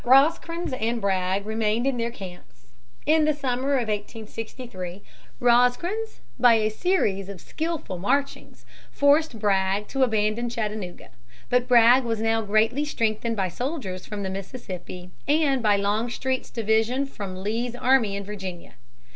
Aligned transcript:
326) 0.03 0.47
Rosecrans 0.47 0.81
and 0.81 0.99
Bragg 0.99 1.45
remained 1.45 1.85
in 1.85 1.97
their 1.97 2.09
camps. 2.09 2.65
In 3.05 3.25
the 3.25 3.35
summer 3.35 3.73
of 3.73 3.87
1863 3.87 5.03
Rosecrans, 5.39 6.21
by 6.39 6.55
a 6.55 6.71
series 6.71 7.29
of 7.29 7.39
skillful 7.39 7.99
marchings, 7.99 8.65
forced 8.91 9.37
Bragg 9.37 9.87
to 9.89 10.01
abandon 10.01 10.49
Chattanooga. 10.49 11.09
But 11.51 11.67
Bragg 11.67 12.03
was 12.03 12.19
now 12.19 12.41
greatly 12.41 12.83
strengthened 12.83 13.35
by 13.37 13.49
soldiers 13.49 14.07
from 14.07 14.23
the 14.23 14.31
Mississippi 14.31 15.11
and 15.27 15.61
by 15.61 15.75
Longstreet's 15.75 16.49
division 16.49 17.05
from 17.05 17.35
Lee's 17.43 17.75
army 17.75 18.15
in 18.15 18.23
Virginia. 18.23 18.73